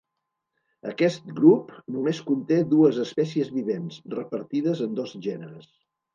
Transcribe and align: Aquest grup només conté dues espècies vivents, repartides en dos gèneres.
Aquest 0.91 1.27
grup 1.39 1.69
només 1.97 2.21
conté 2.31 2.57
dues 2.73 2.99
espècies 3.05 3.53
vivents, 3.59 4.01
repartides 4.17 4.85
en 4.89 4.99
dos 5.03 5.17
gèneres. 5.29 5.71